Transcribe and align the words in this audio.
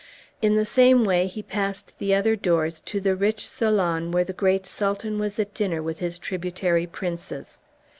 In 0.41 0.55
the 0.55 0.65
same 0.65 1.03
way 1.03 1.27
he 1.27 1.43
passed 1.43 1.99
the 1.99 2.15
other 2.15 2.35
doors 2.35 2.79
to 2.87 2.99
the 2.99 3.15
rich 3.15 3.45
saloon 3.47 4.11
where 4.11 4.23
the 4.23 4.33
great 4.33 4.65
Sultan 4.65 5.19
was 5.19 5.37
at 5.37 5.53
dinner 5.53 5.83
with 5.83 5.99
his 5.99 6.17
tributary 6.17 6.87
princes. 6.87 7.59